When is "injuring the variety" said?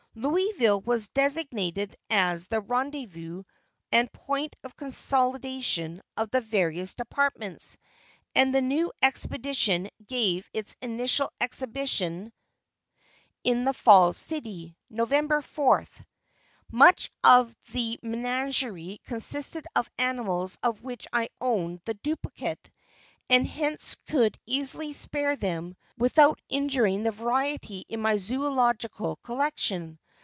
26.49-27.85